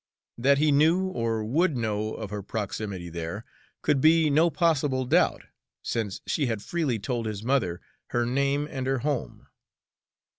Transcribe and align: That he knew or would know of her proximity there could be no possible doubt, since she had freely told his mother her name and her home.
That 0.39 0.57
he 0.57 0.71
knew 0.71 1.09
or 1.09 1.43
would 1.45 1.77
know 1.77 2.15
of 2.15 2.31
her 2.31 2.41
proximity 2.41 3.07
there 3.07 3.45
could 3.83 4.01
be 4.01 4.31
no 4.31 4.49
possible 4.49 5.05
doubt, 5.05 5.43
since 5.83 6.21
she 6.25 6.47
had 6.47 6.63
freely 6.63 6.97
told 6.97 7.27
his 7.27 7.43
mother 7.43 7.79
her 8.07 8.25
name 8.25 8.67
and 8.67 8.87
her 8.87 8.97
home. 9.05 9.45